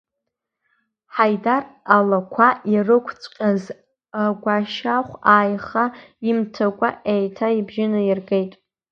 Ҳаидар, 1.13 1.63
алақәа 1.95 2.47
ирықәцәҟьаз, 2.73 3.63
агәашәахь 4.23 5.13
ааиха 5.33 5.85
имҭакәа, 6.29 6.89
еиҭа 7.13 7.47
ибжьы 7.57 7.85
наиргеит. 7.91 8.53